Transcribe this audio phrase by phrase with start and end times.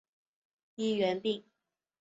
[0.77, 1.43] 医源病。